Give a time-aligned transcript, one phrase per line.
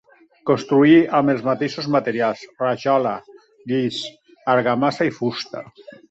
[0.49, 3.11] Construí amb els mateixos materials: rajola,
[3.73, 3.99] guix,
[4.55, 5.63] argamassa i fusta.